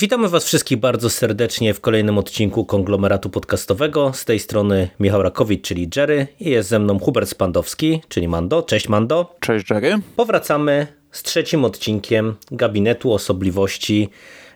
[0.00, 4.12] Witamy Was wszystkich bardzo serdecznie w kolejnym odcinku konglomeratu podcastowego.
[4.14, 8.62] Z tej strony Michał Rakowicz, czyli Jerry, i jest ze mną Hubert Spandowski, czyli Mando.
[8.62, 9.34] Cześć Mando.
[9.40, 9.98] Cześć Jerry.
[10.16, 14.08] Powracamy z trzecim odcinkiem Gabinetu Osobliwości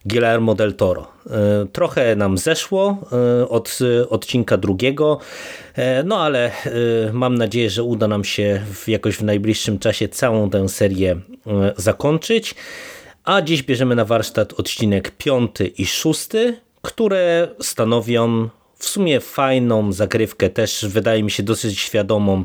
[0.04, 1.06] Guillermo del Toro.
[1.30, 3.78] E, trochę nam zeszło e, od
[4.08, 5.18] odcinka drugiego,
[5.74, 6.50] e, no ale
[7.12, 11.16] mam nadzieję, że uda nam się jakoś w najbliższym czasie całą tę serię
[11.76, 12.54] zakończyć.
[13.24, 20.50] A dziś bierzemy na warsztat odcinek piąty i szósty, które stanowią w sumie fajną zagrywkę,
[20.50, 22.44] też wydaje mi się dosyć świadomą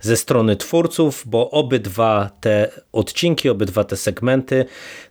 [0.00, 4.64] ze strony twórców, bo obydwa te odcinki, obydwa te segmenty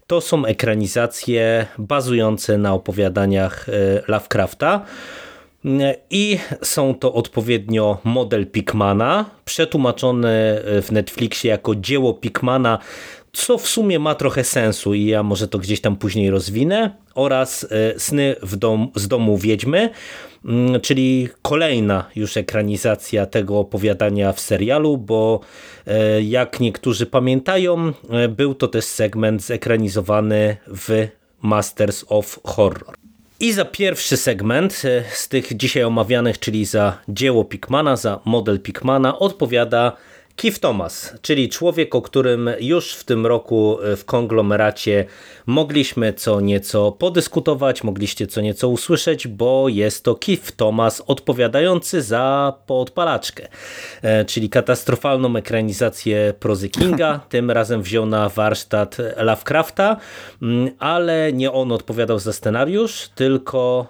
[0.07, 3.71] to są ekranizacje bazujące na opowiadaniach e,
[4.07, 4.85] Lovecrafta.
[6.09, 12.79] I są to odpowiednio model Pikmana, przetłumaczony w Netflixie jako dzieło Pikmana,
[13.35, 17.67] co w sumie ma trochę sensu i ja może to gdzieś tam później rozwinę, oraz
[17.71, 19.89] e, Sny w dom, z domu Wiedźmy,
[20.45, 25.39] mm, czyli kolejna już ekranizacja tego opowiadania w serialu, bo
[25.87, 31.07] e, jak niektórzy pamiętają, e, był to też segment zekranizowany w
[31.41, 32.95] Masters of Horror.
[33.39, 34.81] I za pierwszy segment
[35.13, 39.97] z tych dzisiaj omawianych, czyli za dzieło Pikmana, za model Pikmana, odpowiada
[40.35, 45.05] Keith Thomas, czyli człowiek, o którym już w tym roku e, w konglomeracie
[45.45, 52.53] mogliśmy co nieco podyskutować, mogliście co nieco usłyszeć, bo jest to Keith Thomas odpowiadający za
[52.65, 53.47] podpalaczkę,
[54.01, 57.19] e, czyli katastrofalną ekranizację prozy Kinga.
[57.29, 59.97] Tym razem wziął na warsztat Lovecrafta,
[60.41, 63.87] mm, ale nie on odpowiadał za scenariusz, tylko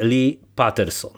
[0.00, 1.12] e, Lee Patterson.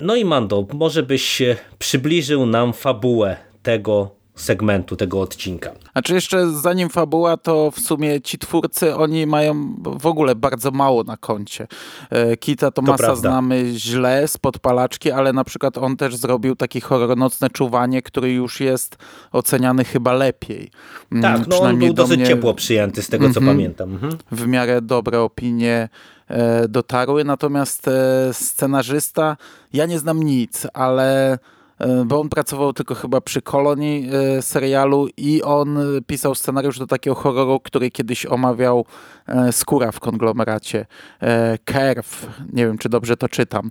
[0.00, 1.42] No i Mando, może byś
[1.78, 5.72] przybliżył nam fabułę tego segmentu tego odcinka.
[5.94, 10.70] A czy jeszcze zanim fabuła, to w sumie ci twórcy, oni mają w ogóle bardzo
[10.70, 11.66] mało na koncie.
[12.10, 16.80] E, Kita Tomasa to znamy źle z podpalaczki, ale na przykład on też zrobił taki
[16.80, 18.96] horror Nocne Czuwanie, który już jest
[19.32, 20.70] oceniany chyba lepiej.
[21.12, 22.26] Mm, tak, no on był dosyć mnie...
[22.26, 23.56] ciepło przyjęty z tego, co mm -hmm.
[23.56, 23.92] pamiętam.
[23.92, 24.18] Mhm.
[24.32, 25.88] W miarę dobre opinie
[26.28, 29.36] e, dotarły, natomiast e, scenarzysta,
[29.72, 31.38] ja nie znam nic, ale
[32.06, 37.14] bo on pracował tylko chyba przy kolonii e, serialu i on pisał scenariusz do takiego
[37.14, 38.84] horroru, który kiedyś omawiał
[39.26, 40.86] e, Skóra w konglomeracie.
[41.64, 43.70] Kerw, nie wiem czy dobrze to czytam,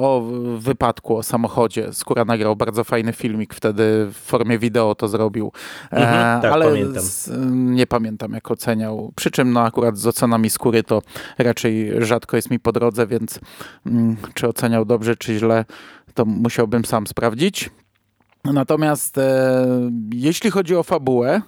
[0.00, 0.22] o
[0.58, 1.92] wypadku, o samochodzie.
[1.92, 5.52] Skóra nagrał bardzo fajny filmik wtedy w formie wideo to zrobił.
[5.90, 7.02] Mhm, tak, ale pamiętam.
[7.02, 9.12] Z, nie pamiętam jak oceniał.
[9.16, 11.02] Przy czym no akurat z ocenami skóry to
[11.38, 13.40] raczej rzadko jest mi po drodze, więc
[13.86, 15.64] mm, czy oceniał dobrze, czy źle,
[16.14, 17.70] to musiałbym sam sprawdzić.
[18.44, 19.66] Natomiast e,
[20.14, 21.42] jeśli chodzi o fabułę,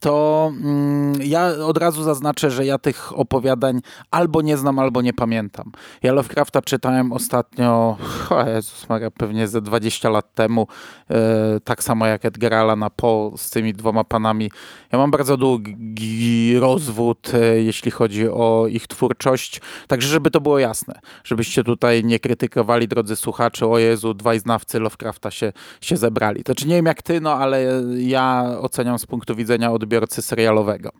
[0.00, 3.80] to mm, ja od razu zaznaczę, że ja tych opowiadań
[4.10, 5.72] albo nie znam, albo nie pamiętam.
[6.02, 7.96] Ja Lovecrafta czytałem ostatnio,
[8.30, 10.66] o Jezus Maria, pewnie ze 20 lat temu,
[11.10, 14.50] e, tak samo jak Edgar Allana Poe z tymi dwoma panami.
[14.92, 20.58] Ja mam bardzo długi rozwód, e, jeśli chodzi o ich twórczość, także żeby to było
[20.58, 26.44] jasne, żebyście tutaj nie krytykowali, drodzy słuchacze, o Jezu, dwaj znawcy Lovecrafta się, się zebrali.
[26.44, 30.22] To czy nie wiem jak ty, no ale ja oceniam z punktu widzenia od odbiorcy
[30.22, 30.90] serialowego.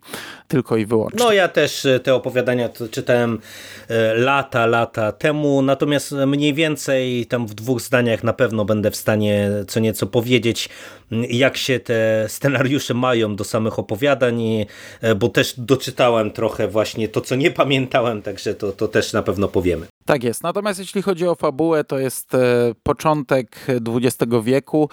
[0.47, 1.19] Tylko i wyłącznie.
[1.19, 3.39] No ja też e, te opowiadania czytałem
[3.87, 8.95] e, lata, lata temu, natomiast mniej więcej tam w dwóch zdaniach na pewno będę w
[8.95, 10.69] stanie co nieco powiedzieć,
[11.29, 14.65] jak się te scenariusze mają do samych opowiadań,
[15.01, 19.23] e, bo też doczytałem trochę właśnie to, co nie pamiętałem, także to, to też na
[19.23, 19.87] pewno powiemy.
[20.07, 20.43] Tak jest.
[20.43, 22.37] Natomiast jeśli chodzi o fabułę, to jest e,
[22.83, 24.89] początek XX wieku.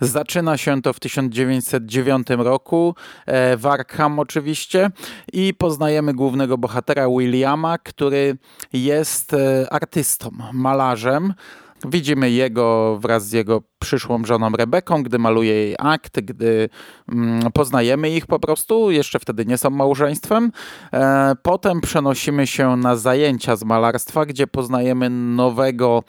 [0.00, 2.94] Zaczyna się to w 1909 roku
[3.26, 4.90] e, w Arkham oczywiście
[5.32, 8.36] i poznajemy głównego bohatera Williama, który
[8.72, 11.34] jest e, artystą, malarzem.
[11.84, 16.68] Widzimy jego wraz z jego przyszłą żoną Rebeką, gdy maluje jej akt, gdy
[17.12, 20.52] mm, poznajemy ich po prostu, jeszcze wtedy nie są małżeństwem.
[20.92, 26.02] E, potem przenosimy się na zajęcia z malarstwa, gdzie poznajemy nowego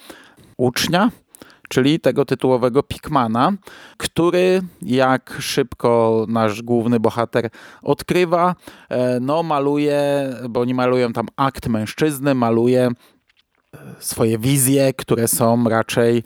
[0.58, 1.12] ucznia,
[1.70, 3.52] czyli tego tytułowego Pikmana,
[3.98, 7.50] który jak szybko nasz główny bohater
[7.82, 8.56] odkrywa,
[8.90, 12.92] e, no maluje, bo oni malują tam akt mężczyzny, maluje
[14.00, 16.24] swoje wizje, które są raczej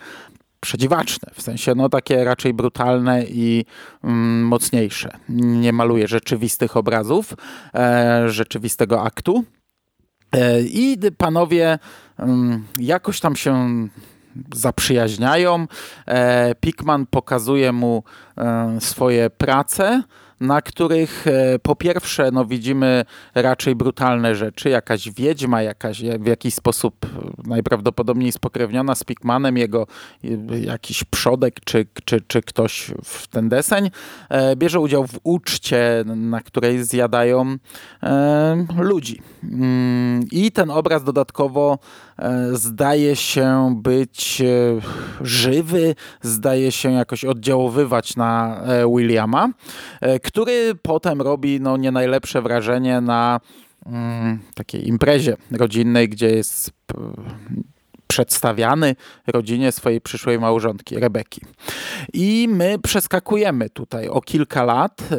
[0.60, 3.66] przedziwaczne, w sensie no takie raczej brutalne i
[4.04, 5.18] mm, mocniejsze.
[5.30, 7.34] Nie maluje rzeczywistych obrazów,
[7.76, 9.44] e, rzeczywistego aktu.
[10.32, 11.80] E, I panowie
[12.18, 13.68] mm, jakoś tam się
[14.54, 15.68] zaprzyjaźniają.
[16.08, 18.04] E, Pikman pokazuje mu
[18.38, 20.04] e, swoje prace
[20.44, 23.06] na których e, po pierwsze no, widzimy
[23.36, 27.10] raczej brutalne rzeczy, jakaś wiedźma, jakaś, w jakiś sposób e,
[27.48, 29.88] najprawdopodobniej spokrewniona z Pikmanem, jego
[30.24, 33.92] e, jakiś przodek czy, czy, czy ktoś w ten deseń,
[34.56, 37.58] bierze udział w uczcie, na której zjadają
[38.78, 39.22] ludzi.
[39.44, 41.80] Mm, I ten obraz dodatkowo
[42.54, 44.42] zdaje się być
[45.22, 48.62] żywy, zdaje się jakoś oddziaływać na
[48.96, 49.50] Williama,
[50.24, 53.40] który potem robi no, nie najlepsze wrażenie na
[53.86, 56.72] mm, takiej imprezie rodzinnej, gdzie jest
[58.14, 58.96] przedstawiany
[59.28, 61.42] rodzinie swojej przyszłej małżonki, Rebeki.
[62.14, 65.02] I my przeskakujemy tutaj o kilka lat.
[65.12, 65.16] E,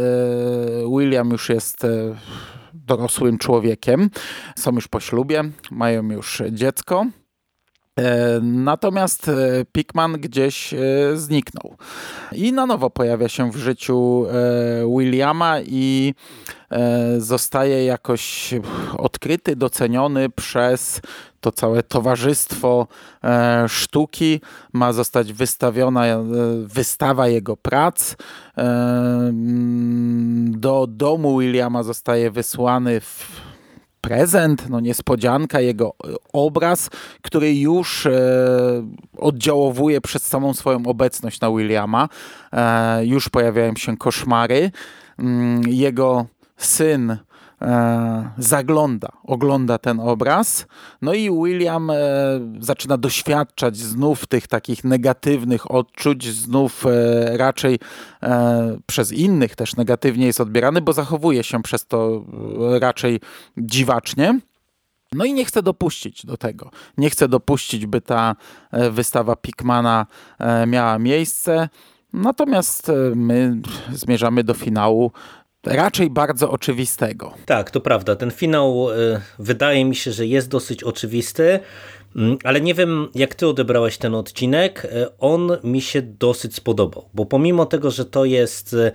[0.98, 1.88] William już jest e,
[2.84, 4.10] dorosłym człowiekiem,
[4.56, 7.06] są już po ślubie, mają już dziecko.
[7.98, 10.78] E, natomiast e, Pikman gdzieś e,
[11.14, 11.76] zniknął
[12.32, 14.26] i na nowo pojawia się w życiu
[14.98, 16.14] Williama i
[17.18, 18.54] zostaje jakoś
[18.98, 21.00] odkryty, doceniony przez
[21.40, 22.86] to całe towarzystwo
[23.68, 24.40] sztuki.
[24.72, 26.04] Ma zostać wystawiona
[26.64, 28.16] wystawa jego prac.
[30.46, 33.53] Do domu Williama zostaje wysłany w
[34.08, 36.90] prezent, no niespodzianka, jego e, obraz,
[37.22, 38.12] który już e,
[39.18, 42.08] oddziałowuje przez samą swoją obecność na Williama.
[42.52, 44.70] E, już pojawiają się koszmary.
[45.18, 47.16] Mm, jego syn
[48.38, 50.66] zagląda, ogląda ten obraz.
[51.02, 51.94] No i William e,
[52.60, 57.78] zaczyna doświadczać znów tych takich negatywnych odczuć, znów e, raczej
[58.86, 62.24] przez innych też negatywnie jest odbierany, bo zachowuje się przez to
[62.80, 63.20] raczej
[63.56, 64.40] dziwacznie.
[65.12, 66.70] No i nie chcę dopuścić do tego.
[66.98, 68.36] Nie chcę dopuścić, by ta
[68.90, 70.06] wystawa Pikmana
[70.66, 71.68] miała miejsce.
[72.12, 73.60] Natomiast my
[73.92, 75.12] zmierzamy do finału
[75.66, 77.34] raczej bardzo oczywistego.
[77.46, 78.16] Tak, to prawda.
[78.16, 81.60] Ten finał y, wydaje mi się, że jest dosyć oczywisty,
[82.16, 84.84] mm, ale nie wiem, jak ty odebrałeś ten odcinek.
[84.84, 88.92] Y, on mi się dosyć spodobał, bo pomimo tego, że to jest y,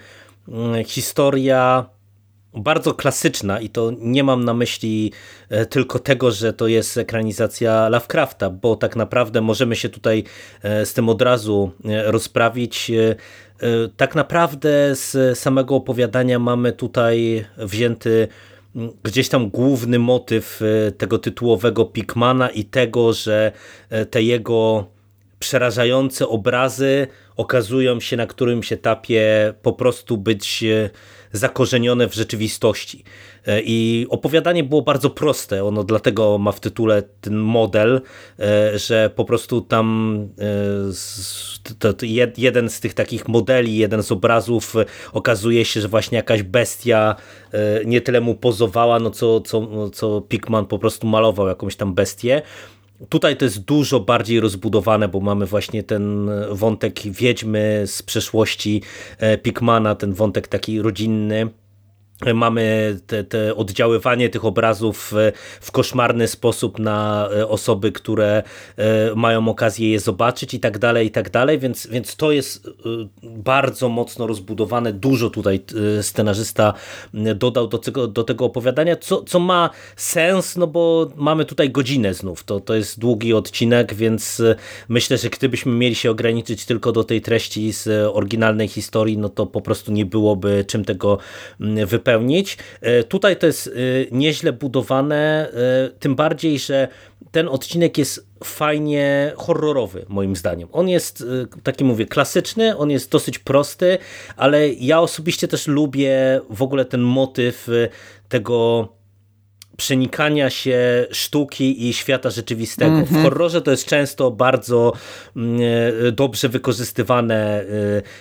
[0.48, 1.86] mm, historia
[2.54, 5.12] bardzo klasyczna i to nie mam na myśli
[5.70, 10.24] tylko tego, że to jest ekranizacja Lovecrafta, bo tak naprawdę możemy się tutaj
[10.64, 11.72] z tym od razu
[12.06, 12.92] rozprawić.
[13.62, 18.28] E, tak naprawdę z samego opowiadania mamy tutaj wzięty
[18.76, 23.52] mm, gdzieś tam główny motyw e, tego tytułowego Pikmana i tego, że
[23.90, 24.86] e, te jego
[25.40, 27.08] przerażające obrazy
[27.38, 30.64] okazują się na którymś etapie po prostu być
[31.32, 33.04] zakorzenione w rzeczywistości.
[33.48, 38.02] E, I opowiadanie było bardzo proste, ono dlatego ma w tytule ten model,
[38.40, 40.18] e, że po prostu tam
[41.84, 44.76] e, jeden z tych takich modeli, jeden z obrazów
[45.14, 47.16] okazuje się, że właśnie jakaś bestia
[47.86, 52.42] nie tyle mu pozowała, no co, co, co Pikman po prostu malował jakąś tam bestię.
[53.10, 58.82] Tutaj to jest dużo bardziej rozbudowane, bo mamy właśnie ten wątek wiedźmy z przeszłości
[59.44, 61.50] Pikmana, ten wątek taki rodzinny
[62.34, 65.14] mamy te, te, oddziaływanie tych obrazów
[65.62, 68.44] w koszmarny sposób na e, osoby, które
[68.78, 72.68] e, mają okazję je zobaczyć i tak dalej, i tak dalej, więc, więc to jest
[72.68, 72.72] e,
[73.24, 75.60] bardzo mocno rozbudowane, dużo tutaj
[76.02, 76.74] scenarzysta
[77.36, 82.14] dodał do tego, do tego opowiadania, co, co ma sens, no bo mamy tutaj godzinę
[82.14, 84.42] znów, to, to jest długi odcinek, więc
[84.90, 89.46] myślę, że gdybyśmy mieli się ograniczyć tylko do tej treści z oryginalnej historii, no to
[89.46, 91.18] po prostu nie byłoby czym tego
[91.86, 92.58] wypełnić wypełnić.
[92.82, 93.72] E, tutaj to jest e,
[94.12, 96.88] nieźle budowane, e, tym bardziej, że
[97.32, 100.70] ten odcinek jest fajnie horrorowy, moim zdaniem.
[100.72, 101.24] On jest,
[101.64, 103.98] taki mówię, klasyczny, on jest dosyć prosty,
[104.38, 107.68] ale ja osobiście też lubię w ogóle ten motyw
[108.30, 108.88] tego
[109.80, 112.92] przenikania się sztuki i świata rzeczywistego.
[112.92, 113.08] Mm -hmm.
[113.08, 113.24] W mhm.
[113.24, 114.94] horrorze to jest często bardzo
[115.36, 115.60] mm,
[116.08, 117.66] e, dobrze wykorzystywane, e,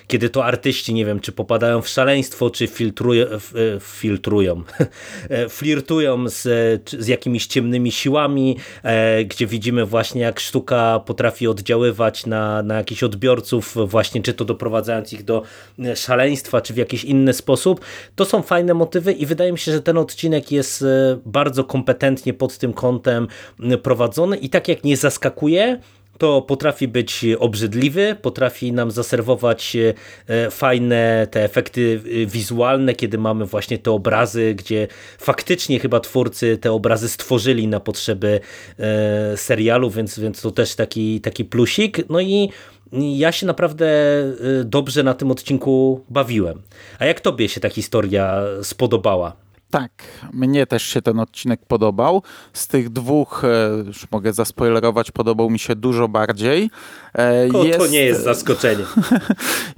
[0.07, 3.39] kiedy to artyści, nie wiem, czy popadają w szaleństwo, czy filtrują, e,
[3.81, 4.63] filtrują,
[5.59, 6.43] flirtują z,
[6.99, 8.57] z jakimiś ciemnymi siłami,
[9.25, 15.13] gdzie widzimy właśnie jak sztuka potrafi oddziaływać na, na jakichś odbiorców, właśnie czy to doprowadzając
[15.13, 15.43] ich do
[15.95, 17.81] szaleństwa, czy w jakiś inny sposób.
[18.17, 20.85] To są fajne motywy i wydaje mi się, że ten odcinek jest
[21.27, 23.29] bardzo bardzo kompetentnie pod tym kątem
[23.83, 25.81] prowadzony i tak jak nie zaskakuje,
[26.19, 29.77] to potrafi być obrzydliwy, potrafi nam zaserwować
[30.51, 34.89] fajne te efekty wizualne, kiedy mamy właśnie te obrazy, gdzie
[35.19, 38.41] faktycznie chyba twórcy te obrazy stworzyli na potrzeby
[39.37, 42.09] serialu, więc, więc to też taki, taki plusik.
[42.09, 42.51] No i
[42.93, 43.89] ja się naprawdę
[44.65, 46.63] dobrze na tym odcinku bawiłem.
[46.99, 49.48] A jak tobie się ta historia spodobała?
[49.71, 49.91] Tak,
[50.33, 52.23] mnie też się ten odcinek podobał.
[52.53, 56.71] Z tych dwóch, e, już mogę zaspoilerować, podobał mi się dużo bardziej.
[57.55, 58.85] O, jest, to nie jest zaskoczenie.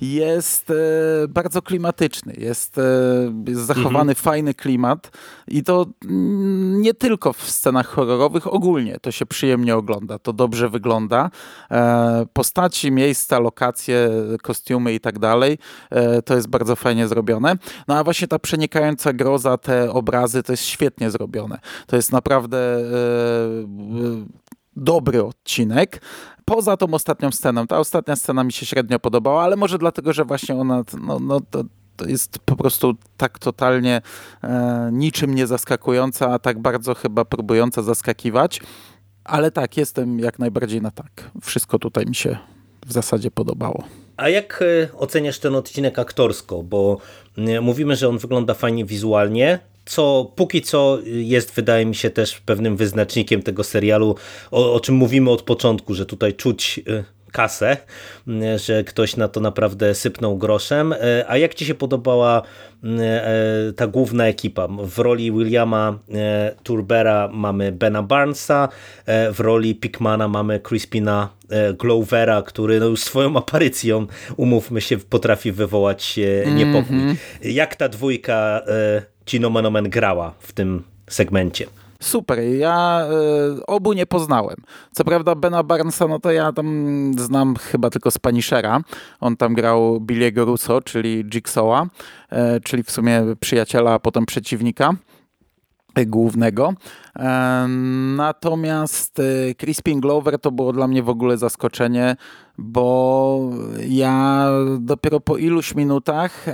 [0.01, 0.75] Jest e,
[1.29, 2.83] bardzo klimatyczny, jest, e,
[3.47, 4.15] jest zachowany mhm.
[4.15, 5.11] fajny klimat
[5.49, 5.87] i to
[6.81, 11.31] nie tylko w scenach horrorowych, ogólnie to się przyjemnie ogląda, to dobrze wygląda.
[12.33, 14.11] Postaci, miejsca, lokacje,
[14.43, 15.59] kostiumy i tak dalej,
[16.25, 17.55] to jest bardzo fajnie zrobione.
[17.89, 21.59] No a właśnie ta przenikająca groza, te obrazy, to jest świetnie zrobione.
[21.87, 22.83] To jest naprawdę e,
[24.77, 26.03] dobry odcinek.
[26.45, 27.67] Poza tą ostatnią sceną.
[27.67, 31.41] Ta ostatnia scena mi się średnio podobała, ale może dlatego, że właśnie ona no, no,
[31.51, 31.65] to,
[31.97, 34.03] to jest po prostu tak totalnie
[34.43, 38.61] e, niczym nie zaskakująca, a tak bardzo chyba próbująca zaskakiwać.
[39.25, 41.31] Ale tak, jestem jak najbardziej na tak.
[41.43, 42.37] Wszystko tutaj mi się
[42.87, 43.85] w zasadzie podobało.
[44.17, 46.63] A jak e, oceniasz ten odcinek aktorsko?
[46.63, 46.99] Bo
[47.39, 49.59] e, mówimy, że on wygląda fajnie wizualnie,
[49.91, 54.15] co póki co jest, wydaje mi się, też pewnym wyznacznikiem tego serialu,
[54.51, 57.77] o, o czym mówimy od początku, że tutaj czuć y, kasę,
[58.29, 60.93] y, że ktoś na to naprawdę sypnął groszem.
[60.93, 62.43] Y, a jak Ci się podobała
[63.77, 64.69] ta główna ekipa?
[64.69, 65.99] W roli Williama
[66.63, 68.69] Turbera mamy Bena Barnesa,
[69.07, 71.29] w roli Pickmana mamy Crispina
[71.79, 74.07] Glovera, który no już swoją aparycją,
[74.37, 76.19] umówmy się, potrafi wywołać
[76.55, 76.97] niepokój.
[76.97, 77.17] Mm -hmm.
[77.43, 78.63] Jak ta dwójka
[79.51, 81.67] Manomen grała w tym segmencie.
[82.01, 83.07] Super, ja
[83.59, 84.57] y, obu nie poznałem.
[84.93, 88.81] Co prawda Bena Barnesa, no to ja tam znam chyba tylko z Punishera.
[89.21, 91.87] On tam grał Billiego Russo, czyli Jigsawa,
[92.33, 94.95] y, czyli w sumie przyjaciela, a potem przeciwnika
[96.07, 96.73] głównego.
[98.17, 99.23] Natomiast
[99.59, 102.17] Crispin Glover to było dla mnie w ogóle zaskoczenie,
[102.59, 103.51] bo
[103.89, 106.47] ja dopiero po iluś minutach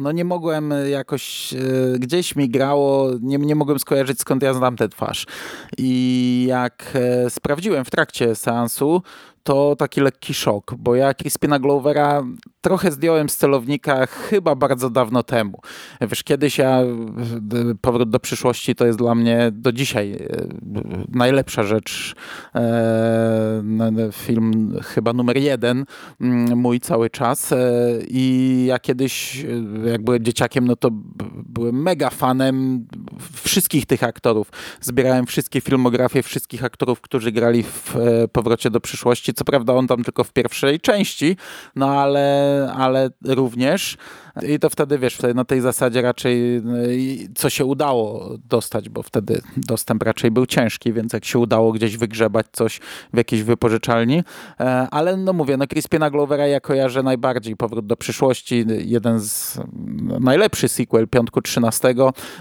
[0.00, 1.54] no nie mogłem jakoś,
[1.98, 5.26] gdzieś mi grało, nie, nie mogłem skojarzyć skąd ja znam tę twarz.
[5.78, 6.98] I jak
[7.28, 9.02] sprawdziłem w trakcie seansu,
[9.44, 12.22] to taki lekki szok, bo ja Crispina Glovera
[12.60, 15.60] trochę zdjąłem z celownika chyba bardzo dawno temu.
[16.00, 16.80] Wiesz, kiedyś ja,
[17.80, 20.46] Powrót do przyszłości to jest dla mnie do dzisiaj e,
[21.08, 22.14] najlepsza rzecz,
[22.54, 23.62] e,
[24.12, 25.84] film chyba numer jeden
[26.20, 27.56] mm, mój cały czas e,
[28.08, 29.44] i ja kiedyś
[29.86, 30.88] jak byłem dzieciakiem, no to
[31.46, 32.86] byłem mega fanem
[33.42, 34.50] wszystkich tych aktorów.
[34.80, 37.96] Zbierałem wszystkie filmografie wszystkich aktorów, którzy grali w
[38.32, 39.33] Powrocie do przyszłości.
[39.36, 41.36] Co prawda on tam tylko w pierwszej części,
[41.76, 43.96] no ale ale również
[44.42, 46.62] i to wtedy, wiesz, na tej zasadzie raczej
[47.34, 51.96] co się udało dostać, bo wtedy dostęp raczej był ciężki, więc jak się udało gdzieś
[51.96, 52.80] wygrzebać coś
[53.12, 54.22] w jakiejś wypożyczalni,
[54.60, 57.56] e, ale no mówię, no Crispina Glovera ja kojarzę najbardziej.
[57.56, 59.60] Powrót do przyszłości, jeden z
[60.20, 61.94] najlepszy sequel Piątku 13,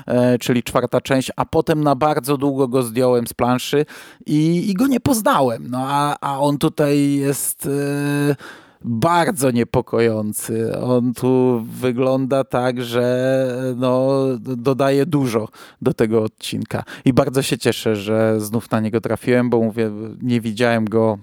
[0.08, 3.86] e, czyli czwarta część, a potem na bardzo długo go zdjąłem z planszy
[4.26, 7.66] i, i go nie poznałem, no a, a on tutaj jest...
[7.66, 10.80] Yy bardzo niepokojący.
[10.80, 15.48] On tu wygląda tak, że no, dodaje dużo
[15.82, 16.84] do tego odcinka.
[17.06, 21.18] I bardzo się cieszę, że znów na niego trafiłem, bo mówię, nie widziałem go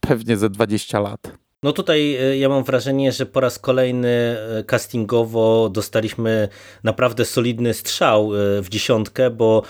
[0.00, 1.45] pewnie ze 20 lat.
[1.66, 6.48] No tutaj e, ja mam wrażenie, że po raz kolejny e, castingowo dostaliśmy
[6.84, 9.62] naprawdę solidny strzał e, w dziesiątkę, bo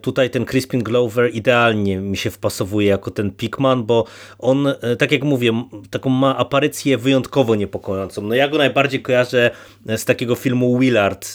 [0.00, 4.04] tutaj ten Crispin Glover idealnie mi się wpasowuje jako ten Pikman, bo
[4.38, 8.22] on, tak jak mówię, taką ma aparycję wyjątkowo niepokojącą.
[8.22, 9.50] No ja go najbardziej kojarzę
[9.86, 11.34] z takiego filmu Willard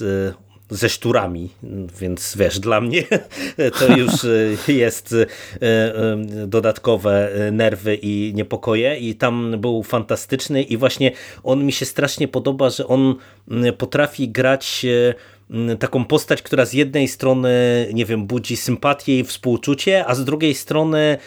[0.70, 1.50] ze szturami,
[2.00, 3.04] więc wiesz, dla mnie
[3.80, 4.14] to już
[4.68, 5.26] e, jest e,
[5.62, 6.18] e,
[6.48, 11.12] dodatkowe nerwy i niepokoje i tam był fantastyczny i właśnie
[11.44, 13.16] on mi się strasznie podoba, że on
[13.78, 14.86] potrafi grać
[15.80, 17.50] taką postać, która z jednej strony,
[17.94, 21.18] nie wiem, budzi sympatię i współczucie, a z drugiej strony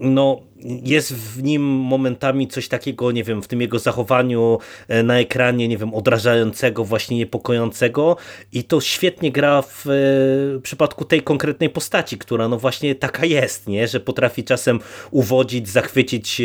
[0.00, 4.58] no jest w nim momentami coś takiego, nie wiem, w tym jego zachowaniu
[4.88, 8.16] e, na ekranie, nie wiem, odrażającego, właśnie niepokojącego
[8.52, 13.68] i to świetnie gra w e, przypadku tej konkretnej postaci, która no właśnie taka jest,
[13.68, 14.80] nie, że potrafi czasem
[15.10, 16.40] uwodzić, zachwycić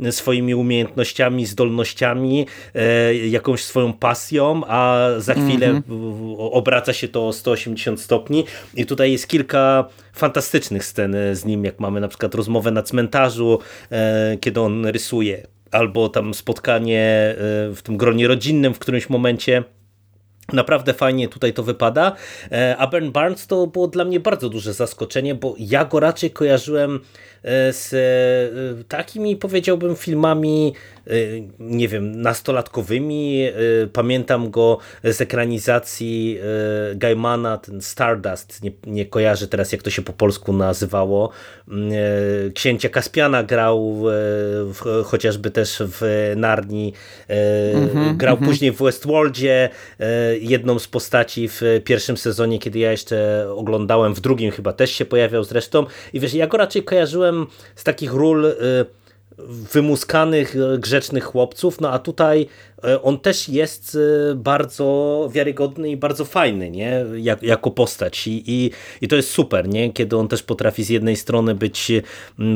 [0.00, 2.46] e, swoimi umiejętnościami, zdolnościami,
[3.28, 5.97] jakąś swoją pasją, a za chwilę mm -hmm.
[6.38, 8.44] Obraca się to o 180 stopni.
[8.74, 13.58] I tutaj jest kilka fantastycznych scen z nim, jak mamy na przykład rozmowę na cmentarzu,
[14.40, 17.34] kiedy on rysuje, albo tam spotkanie
[17.74, 19.64] w tym gronie rodzinnym w którymś momencie.
[20.52, 22.12] Naprawdę fajnie tutaj to wypada,
[22.78, 27.00] a Burn Barnes to było dla mnie bardzo duże zaskoczenie, bo ja go raczej kojarzyłem
[27.42, 30.97] E, z e, takimi, powiedziałbym, filmami, e,
[31.58, 33.48] nie wiem, nastolatkowymi.
[33.92, 36.38] Pamiętam go z ekranizacji
[36.94, 41.30] Gaimana, ten Stardust, nie, nie kojarzę teraz, jak to się po polsku nazywało.
[42.54, 46.92] Księcia Kaspiana grał w, chociażby też w Narni,
[47.28, 48.48] mm -hmm, grał mm -hmm.
[48.48, 49.68] później w Westworldzie,
[50.40, 55.04] jedną z postaci w pierwszym sezonie, kiedy ja jeszcze oglądałem, w drugim chyba też się
[55.04, 57.46] pojawiał zresztą i wiesz, ja go raczej kojarzyłem
[57.76, 58.54] z takich ról y,
[59.46, 63.98] wymuskanych, y, grzecznych chłopców, no a tutaj E, on też jest
[64.30, 67.04] e, bardzo wiarygodny i bardzo fajny, nie?
[67.16, 68.70] Jak, jako postać I, i,
[69.00, 69.92] i to jest super, nie?
[69.92, 71.92] Kiedy on też potrafi z jednej strony być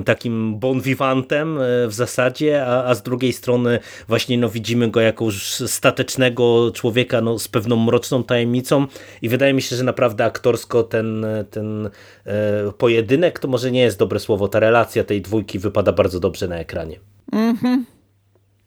[0.04, 5.00] takim bon vivantem e, w zasadzie, a, a z drugiej strony właśnie no, widzimy go
[5.00, 8.86] jako już statecznego człowieka no, z pewną mroczną tajemnicą
[9.22, 11.90] i wydaje mi się, że naprawdę aktorsko ten, ten
[12.26, 16.48] e, pojedynek, to może nie jest dobre słowo, ta relacja tej dwójki wypada bardzo dobrze
[16.48, 16.98] na ekranie.
[17.32, 17.86] Mhm.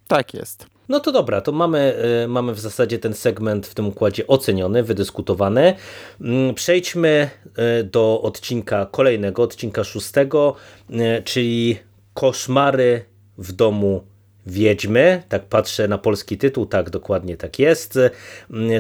[0.08, 0.75] Tak jest.
[0.90, 4.84] No to dobra, to mamy, y, mamy w zasadzie ten segment w tym układzie oceniony,
[4.84, 5.74] wydyskutowany.
[6.22, 7.30] Mm, przejdźmy
[7.80, 10.56] y, do odcinka kolejnego, odcinka szóstego,
[10.90, 11.80] y, czyli
[12.14, 13.06] koszmary
[13.38, 14.04] w domu
[14.48, 18.00] Wiedźmy, tak patrzę na polski tytuł, tak dokładnie tak jest,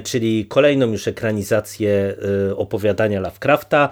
[0.04, 2.16] czyli kolejną już ekranizację
[2.56, 3.90] opowiadania Lovecrafta.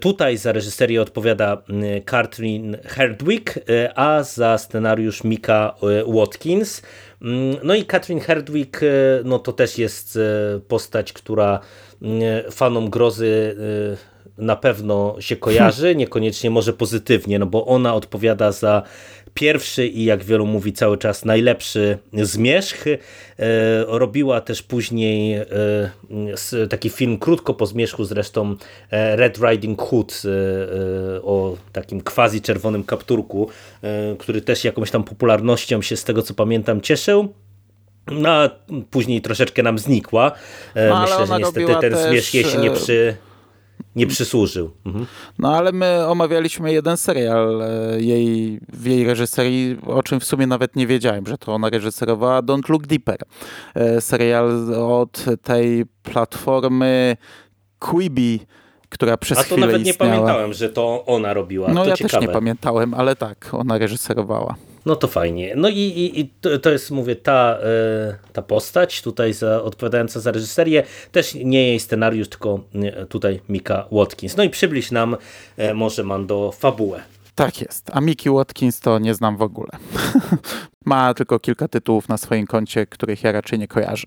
[0.00, 1.62] Tutaj za reżyserię odpowiada
[2.04, 3.58] Katrin Herdwick,
[3.94, 5.74] a za scenariusz Mika
[6.06, 6.82] Watkins.
[7.22, 8.86] Mm, no i Katrin Herdwick e,
[9.24, 11.60] no to też jest e, postać, która
[12.02, 12.20] mm,
[12.50, 13.56] fanom grozy
[14.38, 18.82] e, na pewno się kojarzy, niekoniecznie może pozytywnie, no bo ona odpowiada za
[19.36, 22.86] pierwszy i jak wielu mówi cały czas najlepszy zmierzch.
[22.86, 22.96] E,
[23.86, 25.46] robiła też później e,
[26.70, 28.56] taki film krótko po zmierzchu zresztą
[28.90, 30.22] e, Red Riding Hood
[31.22, 33.50] o takim quasi czerwonym kapturku,
[34.18, 37.34] który też jakąś tam popularnością się z tego co pamiętam cieszył.
[38.10, 38.50] No a
[38.90, 40.32] później troszeczkę nam znikła.
[40.88, 43.16] No, Myślę, że niestety ten zmierzch jej się nie przy
[43.96, 44.70] nie przysłużył.
[44.86, 45.06] Mhm.
[45.38, 50.46] No ale my omawialiśmy jeden serial e, jej, w jej reżyserii, o czym w sumie
[50.46, 53.18] nawet nie wiedziałem, że to ona reżyserowała Don't Look Deeper.
[53.74, 57.16] E, serial od tej platformy
[57.78, 58.40] Quibi,
[58.88, 60.12] która przez chwilę A to nawet istniała.
[60.12, 61.68] nie pamiętałem, że to ona robiła.
[61.68, 62.20] No to ja ciekawe.
[62.20, 64.54] też nie pamiętałem, ale tak, ona reżyserowała.
[64.86, 65.52] No to fajnie.
[65.56, 66.28] No i, i, i
[66.62, 71.80] to jest, mówię, ta, e, ta postać tutaj za, odpowiadająca za reżyserię, też nie jej
[71.80, 72.60] scenariusz, tylko
[73.08, 74.36] tutaj Mika Watkins.
[74.36, 75.16] No i przybliż nam
[75.56, 77.00] e, może Mando fabułę.
[77.36, 77.90] Tak jest.
[77.92, 79.68] A Mickey Watkins to nie znam w ogóle.
[80.84, 84.06] Ma tylko kilka tytułów na swoim koncie, których ja raczej nie kojarzę.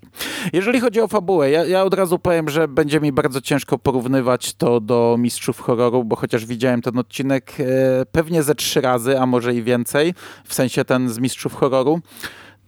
[0.52, 4.54] Jeżeli chodzi o fabułę, ja, ja, od razu powiem, że będzie mi bardzo ciężko porównywać
[4.54, 7.64] to do Mistrzów Horroru, bo chociaż widziałem ten odcinek e,
[8.12, 10.14] pewnie ze trzy razy, a może i więcej,
[10.44, 12.00] w sensie ten z Mistrzów Horroru,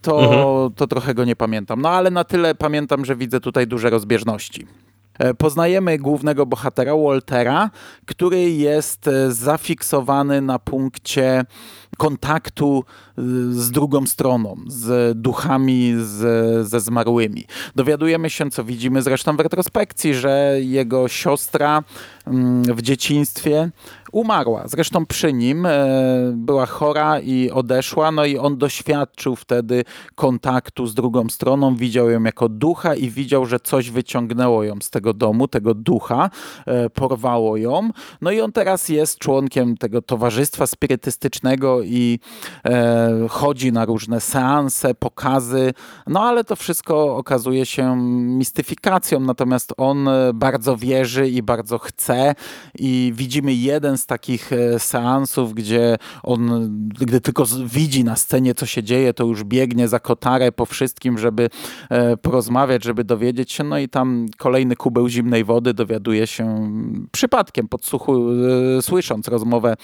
[0.03, 0.73] to, mhm.
[0.75, 1.83] to trochę go nie pamiętam.
[1.83, 4.67] No ale na tyle pamiętam, że widzę tutaj duże rozbieżności.
[5.23, 7.71] E, poznajemy głównego bohatera, Waltera,
[8.07, 11.45] który jest e, zafiksowany na punkcie
[11.99, 12.85] kontaktu
[13.19, 17.45] y, z drugą stroną, z duchami, z, ze zmarłymi.
[17.77, 21.83] Dowiadujemy się, co widzimy zresztą w retrospekcji, że jego siostra
[22.27, 23.71] mm, w dzieciństwie
[24.13, 24.63] umarła.
[24.69, 25.73] Zresztą przy nim e,
[26.35, 32.23] była chora i odeszła, no i on doświadczył wtedy kontaktu z drugą stroną, widział ją
[32.23, 36.31] jako ducha i widział, że coś wyciągnęło ją z tego domu, tego ducha,
[36.67, 37.91] e, porwało ją.
[38.21, 42.19] No i on teraz jest członkiem tego towarzystwa spirytystycznego i
[42.65, 45.75] e, chodzi na różne seanse, pokazy,
[46.07, 52.35] no ale to wszystko okazuje się mistyfikacją, natomiast on bardzo wierzy i bardzo chce
[52.79, 58.67] i widzimy jeden z takich e, seansów, gdzie on, gdy tylko widzi na scenie, co
[58.67, 61.51] się dzieje, to już biegnie za kotarę po wszystkim, żeby
[61.91, 66.71] e, porozmawiać, żeby dowiedzieć się, no i tam kolejny kubeł zimnej wody dowiaduje się
[67.13, 68.31] przypadkiem, podsłuchu,
[68.79, 69.77] e, słysząc rozmowę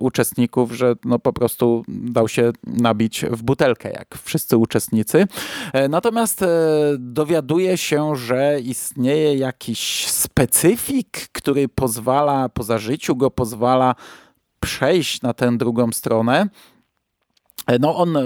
[0.00, 5.26] uczestników, że no po prostu dał się nabić w butelkę, jak wszyscy uczestnicy.
[5.88, 6.44] Natomiast
[6.98, 13.94] dowiaduje się, że istnieje jakiś specyfik, który pozwala po zażyciu go pozwala
[14.60, 16.48] przejść na tę drugą stronę.
[17.80, 18.22] no on e,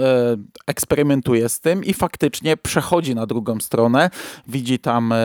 [0.67, 4.09] eksperymentuje z tym i faktycznie przechodzi na drugą stronę,
[4.47, 5.15] widzi tam e,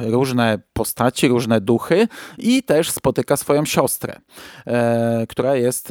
[0.00, 4.20] różne postaci, różne duchy i też spotyka swoją siostrę,
[4.66, 5.88] e, która jest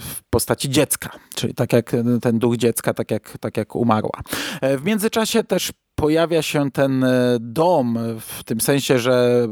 [0.00, 4.20] w postaci dziecka, czyli tak jak ten duch dziecka, tak jak, tak jak umarła.
[4.62, 7.06] W międzyczasie też pojawia się ten
[7.40, 9.46] dom, w tym sensie, że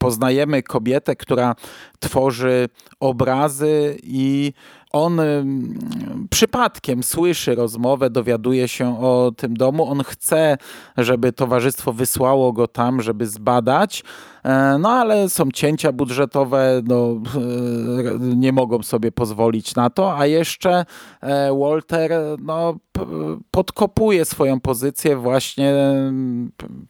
[0.00, 1.54] poznajemy kobietę, która
[1.98, 2.68] tworzy
[3.00, 4.52] obrazy i
[4.92, 5.20] on
[6.30, 9.90] przypadkiem słyszy rozmowę, dowiaduje się o tym domu.
[9.90, 10.58] On chce,
[10.96, 14.04] żeby towarzystwo wysłało go tam, żeby zbadać,
[14.44, 20.26] e, no ale są cięcia budżetowe, no, e, nie mogą sobie pozwolić na to, a
[20.26, 20.84] jeszcze
[21.20, 22.76] e, Walter no,
[23.50, 25.74] podkopuje swoją pozycję właśnie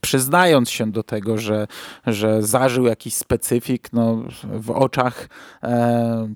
[0.00, 1.66] przyznając się do tego, że,
[2.06, 5.28] że zażył jakiś specyfik no, w oczach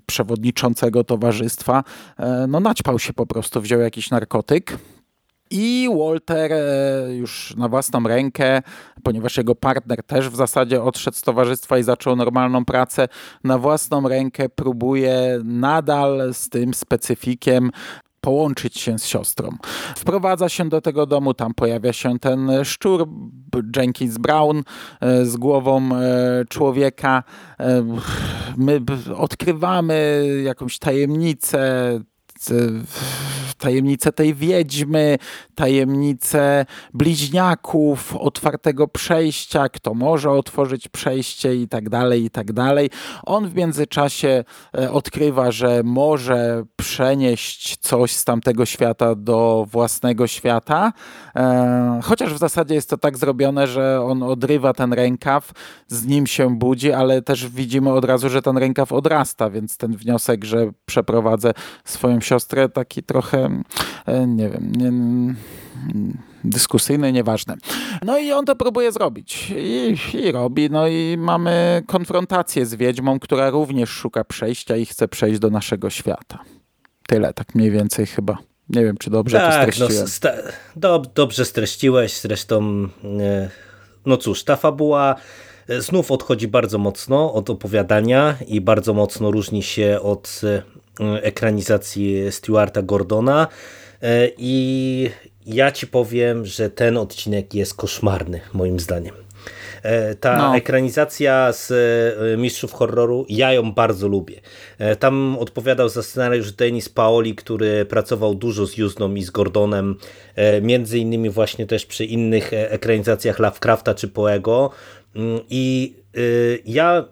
[0.05, 1.83] przewodniczącego towarzystwa towarzystwa,
[2.17, 4.77] e, no naćpał się po prostu, wziął jakiś narkotyk.
[5.51, 8.61] I Walter e, już na własną rękę,
[9.03, 13.07] ponieważ jego partner też w zasadzie odszedł z towarzystwa i zaczął normalną pracę,
[13.43, 17.71] na własną rękę próbuje nadal z tym specyfikiem
[18.25, 19.49] połączyć się z siostrą.
[19.97, 23.07] Wprowadza się do tego domu, tam pojawia się ten szczur
[23.75, 24.63] Jenkins Brown
[25.01, 25.89] e, z głową
[26.49, 27.23] człowieka.
[28.57, 28.81] My
[29.15, 31.59] odkrywamy jakąś tajemnicę,
[33.57, 35.17] tajemnice tej wiedźmy,
[35.55, 42.89] tajemnice bliźniaków, otwartego przejścia, kto może otworzyć przejście i tak dalej, i tak dalej.
[43.23, 44.43] On w międzyczasie
[44.77, 50.93] e, odkrywa, że może przenieść coś z tamtego świata do własnego świata,
[51.35, 55.51] e, chociaż w zasadzie jest to tak zrobione, że on odrywa ten rękaw,
[55.87, 59.95] z nim się budzi, ale też widzimy od razu, że ten rękaw odrasta, więc ten
[59.95, 61.53] wniosek, że przeprowadzę
[61.85, 62.34] swoją siostrę,
[62.73, 63.61] taki trochę,
[64.05, 64.91] e, nie wiem, nie,
[66.43, 67.55] dyskusyjny, nieważne.
[68.05, 73.19] No i on to próbuje zrobić I, i robi, no i mamy konfrontację z wiedźmą,
[73.19, 76.39] która również szuka przejścia i chce przejść do naszego świata.
[77.07, 78.37] Tyle, tak mniej więcej chyba.
[78.69, 80.07] Nie wiem, czy dobrze tak, to streściłem.
[80.23, 80.31] No,
[80.75, 82.87] do, dobrze streściłeś, zresztą
[83.19, 83.49] e,
[84.05, 85.15] no cóż, ta fabuła
[85.67, 90.41] e, znów odchodzi bardzo mocno od opowiadania i bardzo mocno różni się od
[91.21, 93.47] ekranizacji Stewarta Gordona
[94.37, 95.09] i
[95.45, 99.25] ja ci powiem, że ten odcinek jest koszmarny moim zdaniem.
[99.85, 100.55] E, ta no.
[100.55, 104.41] ekranizacja z e, Mistrzów Horroru, ja ją bardzo lubię.
[104.77, 109.95] E, tam odpowiadał za scenariusz Denis Paoli, który pracował dużo z Juzną i z Gordonem,
[110.61, 114.69] między innymi właśnie też przy innych ekranizacjach Lovecrafta czy Poego
[115.15, 115.95] mm, i
[116.65, 117.05] ja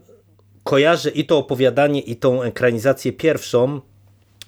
[0.63, 3.81] kojarzę i to opowiadanie i tą ekranizację pierwszą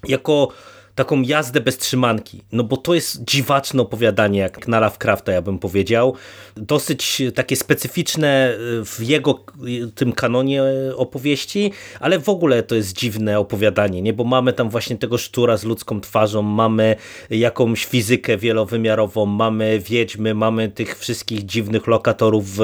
[0.08, 0.52] jako
[0.96, 5.58] taką jazdę bez trzymanki, no bo to jest dziwaczne opowiadanie, jak na Lovecrafta, ja bym
[5.58, 6.14] powiedział.
[6.56, 10.62] Dosyć takie specyficzne y, w jego y, tym kanonie
[10.96, 14.12] opowieści, ale w ogóle to jest dziwne opowiadanie, nie?
[14.12, 16.96] bo mamy tam właśnie tego sztura z ludzką twarzą, mamy
[17.30, 22.60] jakąś fizykę wielowymiarową, mamy wiedźmy, mamy tych wszystkich dziwnych lokatorów w,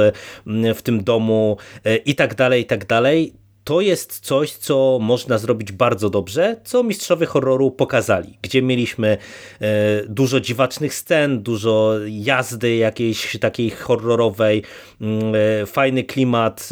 [0.75, 1.57] w tym domu
[2.05, 6.83] i tak dalej, i tak dalej to jest coś, co można zrobić bardzo dobrze, co
[6.83, 9.19] mistrzowie horroru pokazali, gdzie mieliśmy
[9.61, 9.67] e,
[10.09, 14.63] dużo dziwacznych scen, dużo jazdy jakiejś takiej horrorowej,
[15.01, 16.69] mm, e, fajny klimat,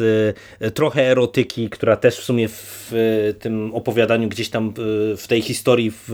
[0.61, 2.93] e, trochę erotyki, która też w sumie w
[3.41, 4.73] tym opowiadaniu gdzieś tam
[5.17, 6.09] w tej historii, w,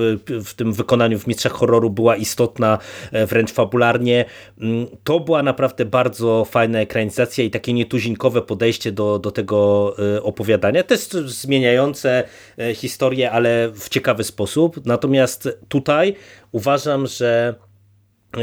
[0.45, 2.79] w tym wykonaniu w mistrzach horroru była istotna
[3.13, 4.25] wręcz fabularnie.
[4.61, 10.66] Mm, to była naprawdę bardzo fajna ekranizacja i takie nietuzinkowe podejście do, do tego opowiadania
[10.67, 12.25] opowiadania, też zmieniające
[12.59, 14.87] e, historię, ale w ciekawy sposób.
[14.87, 16.15] Natomiast tutaj
[16.53, 17.55] uważam, że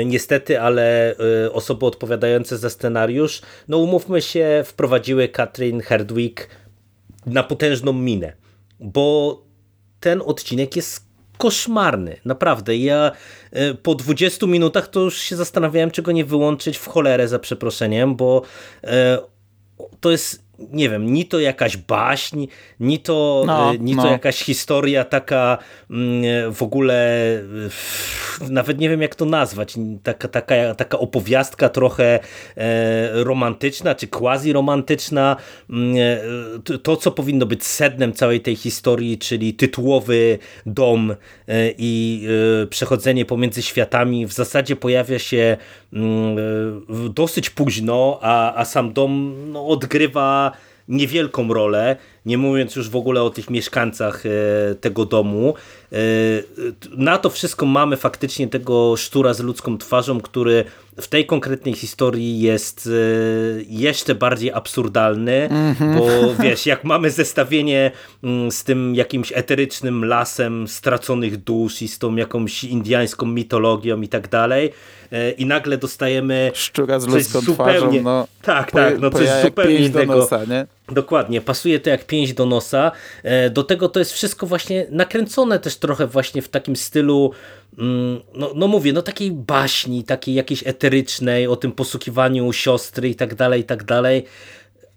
[0.06, 6.50] niestety, ale e, osoby odpowiadające za scenariusz, no umówmy się, wprowadziły Katrin Herdwig
[7.26, 8.34] na potężną minę,
[8.80, 9.42] bo
[10.00, 11.06] ten odcinek jest
[11.38, 12.78] koszmarny, naprawdę.
[12.78, 13.12] Ja
[13.52, 18.16] e, po 20 minutach to już się zastanawiałem, czego nie wyłączyć w cholerę za przeproszeniem,
[18.16, 18.42] bo
[20.00, 22.46] to jest nie wiem, ni to jakaś baśń,
[22.80, 24.04] ni to, no, e, ni no.
[24.04, 25.58] to jakaś historia taka
[25.90, 27.20] mm, w ogóle
[28.50, 32.20] nawet nie wiem jak to nazwać, taka, taka, taka opowiastka trochę
[32.58, 35.36] e, romantyczna, czy quasi-romantyczna.
[35.70, 35.96] Mm,
[36.74, 41.16] e, to, co powinno być sednem całej tej historii, czyli tytułowy dom
[41.78, 42.28] i
[42.70, 45.58] przechodzenie pomiędzy światami w zasadzie pojawia się
[45.94, 46.36] mm,
[47.10, 50.52] dosyć późno, a, a sam dom no, odgrywa
[50.88, 54.24] niewielką rolę nie mówiąc już w ogóle o tych mieszkańcach
[54.82, 55.54] tego domu.
[56.98, 60.64] Na to wszystko mamy faktycznie tego sztura z ludzką twarzą, który
[61.02, 62.90] w tej konkretnej historii jest
[63.68, 65.98] jeszcze bardziej absurdalny, mm -hmm.
[65.98, 67.92] bo wiesz, jak mamy zestawienie
[68.24, 74.08] mm, z tym jakimś eterycznym lasem straconych dusz i z tą jakąś indiańską mitologią i
[74.08, 74.72] tak dalej,
[75.14, 79.76] E, i nagle dostajemy Szczura z ludzką zupełnie, twarzą, no, tak, tak, no coś zupełnie
[79.76, 80.16] innego.
[80.16, 80.66] Nosa, nie?
[80.92, 82.92] Dokładnie, pasuje to jak pięść do nosa.
[83.24, 87.32] E, do tego to jest wszystko właśnie nakręcone też trochę właśnie w takim stylu,
[87.78, 93.16] mm, no, no mówię, no takiej baśni, takiej jakiejś eterycznej, o tym posługiwaniu siostry i
[93.16, 94.26] tak dalej, i tak dalej.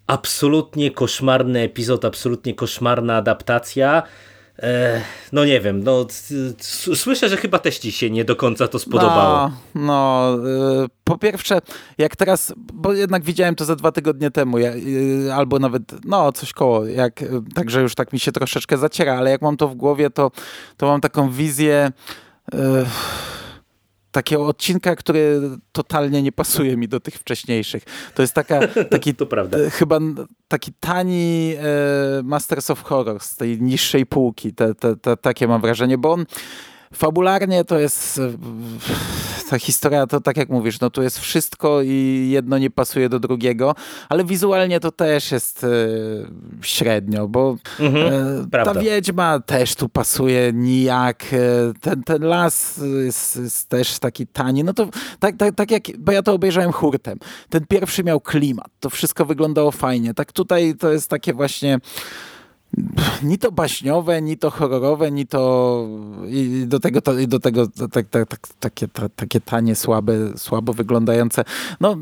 [0.07, 4.03] Absolutnie koszmarny epizod, absolutnie koszmarna adaptacja.
[5.31, 6.07] No nie wiem, no
[6.95, 9.51] słyszę, że chyba też ci się nie do końca to spodobało.
[9.75, 10.37] No, no
[10.83, 11.59] y, po pierwsze,
[11.97, 16.53] jak teraz, bo jednak widziałem to za dwa tygodnie temu, y, albo nawet, no coś
[16.53, 17.23] koło, jak,
[17.55, 20.31] także już tak mi się troszeczkę zaciera, ale jak mam to w głowie, to,
[20.77, 21.91] to mam taką wizję
[22.53, 22.57] y,
[24.17, 27.83] takiego odcinka, który totalnie nie pasuje mi do tych wcześniejszych.
[28.15, 29.57] To jest taka, taki prawda.
[29.69, 29.99] chyba
[30.47, 34.53] taki tani e, Masters of Horror z tej niższej półki.
[34.53, 36.25] Te, te, te, takie mam wrażenie, bo on
[36.93, 38.31] fabularnie to jest e,
[39.49, 43.19] ta historia to tak jak mówisz, no tu jest wszystko i jedno nie pasuje do
[43.19, 43.75] drugiego,
[44.09, 45.67] ale wizualnie to też jest e,
[46.61, 51.37] średnio, bo mhm, e, ta wiedźma też tu pasuje nijak, e,
[51.81, 54.87] ten, ten las jest, jest, też taki tani, no to
[55.19, 59.25] tak, tak, tak jak, bo ja to obejrzałem hurtem, ten pierwszy miał klimat, to wszystko
[59.25, 61.79] wyglądało fajnie, tak tutaj to jest takie właśnie
[63.23, 65.87] ni to baśniowe, ni to horrorowe, ni to
[66.29, 70.73] i do tego, to, i do tego tak, tak, tak, takie, takie tanie, słabe, słabo
[70.73, 71.43] wyglądające.
[71.79, 71.97] No,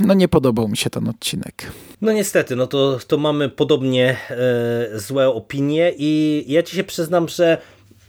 [0.00, 1.72] no nie podobał mi się ten odcinek.
[2.00, 7.28] No niestety, no to, to mamy podobnie e, złe opinie i ja ci się przyznam,
[7.28, 7.58] że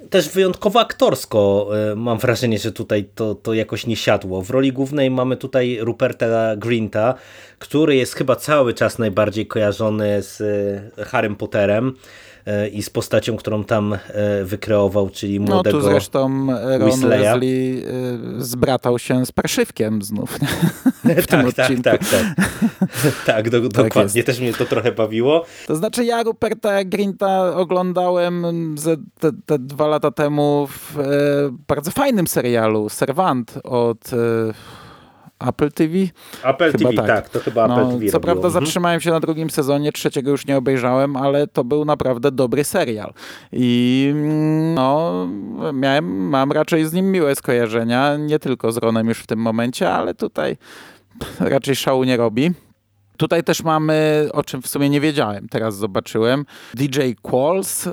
[0.09, 4.41] też wyjątkowo aktorsko e, mam wrażenie, że tutaj to, to jakoś nie siadło.
[4.41, 7.13] W roli głównej mamy tutaj Ruperta Grinta,
[7.59, 10.41] który jest chyba cały czas najbardziej kojarzony z
[10.97, 11.93] e, Harrym Potterem
[12.71, 13.99] i z postacią, którą tam e,
[14.43, 17.23] wykreował, czyli młodego No tu zresztą Ron Weasleya.
[17.23, 17.87] Wesley e,
[18.37, 20.31] zbratał się z parszywkiem znów
[21.01, 21.83] w tym tak, tak, odcinku.
[21.83, 22.47] Tak, tak, tak.
[23.25, 24.11] tak, do, tak dokładnie.
[24.15, 24.25] Jest.
[24.25, 25.45] Też mnie to trochę bawiło.
[25.67, 28.45] To znaczy ja Ruperta Grinta oglądałem
[29.19, 31.03] te, te dwa lata temu w e,
[31.67, 34.13] bardzo fajnym serialu Servant od...
[34.13, 34.82] E,
[35.39, 35.93] Apple TV?
[36.43, 37.07] Apple chyba TV, tak.
[37.07, 37.29] tak.
[37.29, 38.11] to chyba no, Apple TV.
[38.11, 38.65] Co prawda mhm.
[38.65, 43.13] zatrzymałem się na drugim sezonie, trzeciego już nie obejrzałem, ale to był naprawdę dobry serial.
[43.51, 45.27] I mm, no,
[45.73, 49.89] miałem, mam raczej z nim miłe skojarzenia, nie tylko z Ronem już w tym momencie,
[49.89, 50.57] ale tutaj
[51.39, 52.51] raczej szału nie robi.
[53.17, 57.91] Tutaj też mamy, o czym w sumie nie wiedziałem, teraz zobaczyłem, DJ Qualls e,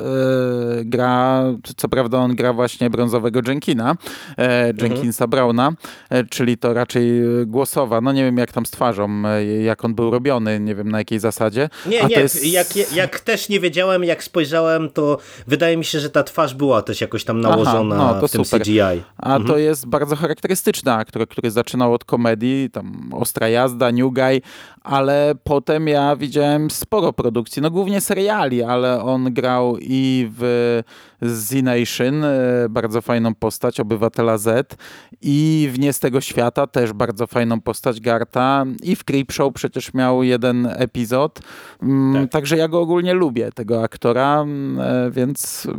[0.84, 1.44] gra,
[1.76, 3.94] co prawda on gra właśnie brązowego Jenkina,
[4.38, 5.30] e, Jenkinsa mhm.
[5.30, 5.72] Browna,
[6.10, 9.94] e, czyli to raczej głosowa, no nie wiem jak tam z twarzą, e, jak on
[9.94, 11.68] był robiony, nie wiem na jakiej zasadzie.
[11.86, 12.46] Nie, A nie, jest...
[12.46, 16.82] jak, jak też nie wiedziałem, jak spojrzałem, to wydaje mi się, że ta twarz była
[16.82, 18.62] też jakoś tam nałożona Aha, no, to w tym super.
[18.62, 18.80] CGI.
[19.16, 19.46] A mhm.
[19.46, 24.40] to jest bardzo charakterystyczny aktor, który zaczynał od komedii, tam Ostra Jazda, New Guy,
[24.82, 30.82] ale potem ja widziałem sporo produkcji, no głównie seriali, ale on grał i w
[31.22, 34.76] Z-Nation, e, bardzo fajną postać, Obywatela Z
[35.22, 39.94] i w Nie z tego świata też bardzo fajną postać Garta i w Creepshow przecież
[39.94, 41.40] miał jeden epizod,
[41.82, 42.32] mm, tak.
[42.32, 45.72] także ja go ogólnie lubię, tego aktora, mm, e, więc e,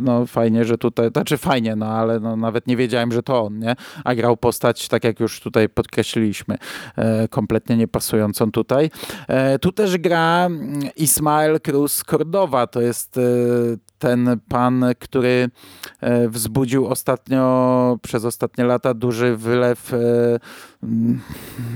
[0.00, 3.58] no fajnie, że tutaj, znaczy fajnie, no ale no, nawet nie wiedziałem, że to on,
[3.58, 3.76] nie?
[4.04, 6.56] A grał postać, tak jak już tutaj podkreśliliśmy,
[7.30, 8.90] kompletnie niepasującą tutaj.
[9.60, 13.18] Tu też gra mm, Ismael Cruz Cordowa, to jest
[14.02, 15.48] ten pan, który
[16.00, 19.96] e, wzbudził ostatnio, przez ostatnie lata duży wylew e,
[20.82, 21.20] mm,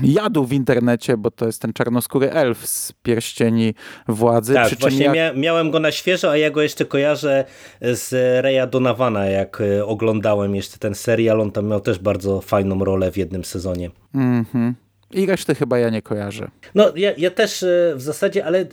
[0.03, 3.73] jadu w internecie, bo to jest ten czarnoskóry elf z pierścieni
[4.07, 4.53] władzy.
[4.53, 5.33] Tak, właśnie ja...
[5.33, 7.45] miałem go na świeżo, a ja go jeszcze kojarzę
[7.81, 8.11] z
[8.43, 13.11] Reya Donawana, jak e, oglądałem jeszcze ten serial, on tam miał też bardzo fajną rolę
[13.11, 13.91] w jednym sezonie.
[14.15, 14.86] Mhm.
[15.11, 16.47] I reszty chyba ja nie kojarzę.
[16.75, 17.65] No ja, ja też
[17.95, 18.65] w zasadzie, ale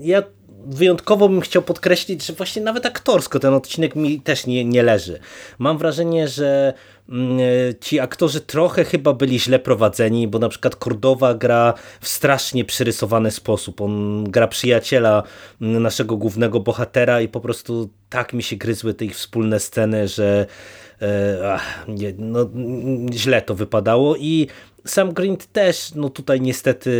[0.00, 0.22] ja
[0.66, 5.18] wyjątkowo bym chciał podkreślić, że właśnie nawet aktorsko ten odcinek mi też nie, nie leży.
[5.58, 6.74] Mam wrażenie, że
[7.08, 7.38] mm,
[7.80, 13.30] ci aktorzy trochę chyba byli źle prowadzeni, bo na przykład Kordowa gra w strasznie przyrysowany
[13.30, 13.80] sposób.
[13.80, 15.22] On gra przyjaciela
[15.60, 20.08] mm, naszego głównego bohatera i po prostu tak mi się gryzły te ich wspólne sceny,
[20.08, 20.46] że
[21.02, 22.50] e, ach, nie, no,
[23.12, 24.48] źle to wypadało i
[24.86, 26.90] Sam Grint też no tutaj niestety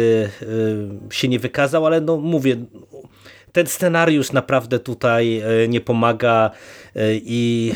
[1.10, 2.56] y, się nie wykazał, ale no mówię,
[3.52, 6.50] ten scenariusz naprawdę tutaj y, nie pomaga
[6.96, 7.72] y, i,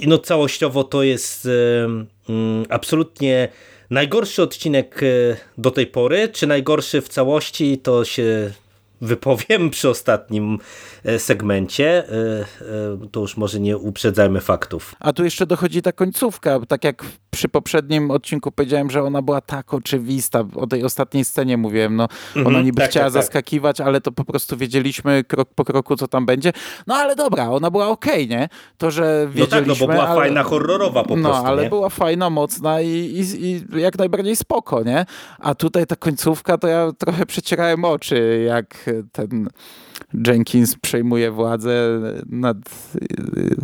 [0.00, 1.48] i no całościowo to jest
[2.28, 3.48] mm, absolutnie
[3.90, 5.00] najgorszy odcinek
[5.58, 8.52] do tej pory, czy najgorszy w całości, to się
[9.00, 10.58] wypowiem przy ostatnim
[11.18, 12.08] segmencie.
[12.08, 12.40] E,
[13.04, 14.94] e, To już może nie uprzedzajmy faktów.
[15.00, 16.60] A tu jeszcze dochodzi ta końcówka.
[16.68, 20.44] Tak jak przy poprzednim odcinku powiedziałem, że ona była tak oczywista.
[20.54, 21.96] O tej ostatniej scenie mówiłem.
[21.96, 22.08] No,
[22.46, 23.22] ona niby tak, chciała tak, tak.
[23.22, 26.52] zaskakiwać, ale to po prostu wiedzieliśmy krok po kroku, co tam będzie.
[26.86, 28.48] No ale dobra, ona była okej, nie?
[28.78, 29.58] To, że No wiedzieliśmy...
[29.58, 30.20] tak, no bo była ale...
[30.20, 31.46] fajna, horrorowa po no, prostu.
[31.46, 31.68] ale nie?
[31.68, 35.06] była fajna, mocna i, i, i jak najbardziej spoko, nie?
[35.38, 39.48] A tutaj ta końcówka, to ja trochę przecierałem oczy, jak ten
[40.26, 42.56] Jenkins przejmuje władzę nad
[42.96, 43.56] y,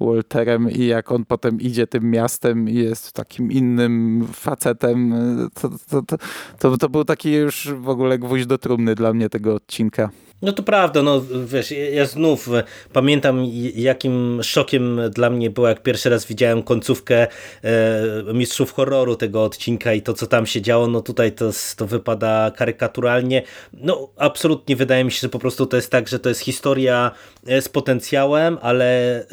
[0.00, 5.14] Walterem i jak on potem idzie tym miastem i jest takim innym facetem,
[5.60, 6.18] to, to,
[6.58, 10.10] to, to, był taki już w ogóle gwóźdź do trumny dla mnie tego odcinka.
[10.42, 12.48] No to prawda, no wiesz, ja znów
[12.92, 17.26] pamiętam jakim szokiem dla mnie było, jak pierwszy raz widziałem końcówkę
[17.62, 21.86] e, Mistrzów Horroru tego odcinka i to, co tam się działo, no tutaj to, to
[21.86, 23.42] wypada karykaturalnie.
[23.72, 27.10] No absolutnie wydaje mi się, że po prostu to jest tak, że to jest historia
[27.10, 29.26] e, z potencjałem, ale e,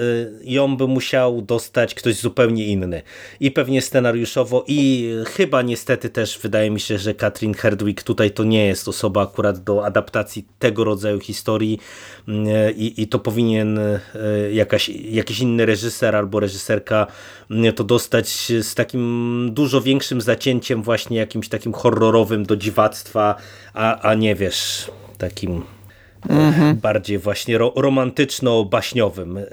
[0.44, 3.02] ją by musiał dostać ktoś zupełnie inny.
[3.40, 8.44] I pewnie scenariuszowo i chyba niestety też wydaje mi się, że Katrin Herdwig tutaj to
[8.44, 11.80] nie jest osoba akurat do adaptacji tego rodzaju historii
[12.28, 14.00] mm, i, i to powinien e,
[14.52, 17.08] jakaś, jakiś inny reżyser albo reżyserka
[17.52, 23.36] mm, to dostać z takim dużo większym zacięciem właśnie jakimś takim horrorowym do dziwactwa,
[23.74, 25.64] a, a nie wiesz, takim
[26.30, 29.44] e, bardziej właśnie ro, romantyczno-baśniowym, e,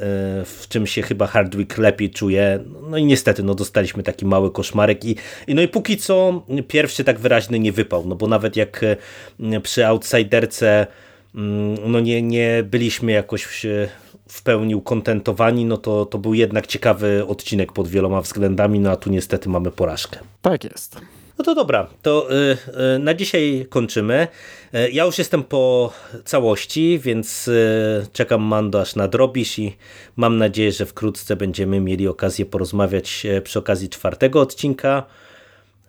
[0.45, 2.59] w czym się chyba Hardwick lepiej czuje.
[2.91, 7.05] No i niestety, no dostaliśmy taki mały koszmarek i, i no i póki co pierwszy
[7.05, 10.87] tak wyraźny nie wypał, no bo nawet jak e, przy Outsiderce
[11.35, 13.89] mm, no nie, nie byliśmy jakoś e,
[14.29, 18.97] w pełni ukontentowani, no to, to był jednak ciekawy odcinek pod wieloma względami, no a
[18.97, 20.19] tu niestety mamy porażkę.
[20.43, 21.01] Tak jest.
[21.40, 22.57] No to dobra, to y,
[22.96, 24.29] y, na dzisiaj kończymy.
[24.74, 25.92] Y, Ja już jestem po
[26.24, 27.50] całości, więc
[28.12, 29.76] czekam Mando aż nadrobisz i
[30.16, 35.03] mam nadzieję, że wkrótce będziemy mieli okazję porozmawiać e, przy okazji czwartego odcinka.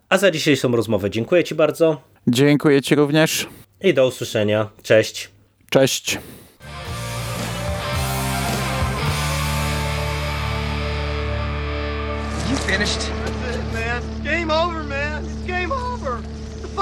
[0.08, 3.46] A za dzisiejszą rozmowę dziękuję Ci bardzo Dziękuję Ci również.
[3.80, 4.68] i do usłyszenia.
[4.82, 5.30] Cześć.
[5.70, 6.18] Cześć.
[12.50, 13.21] You finished?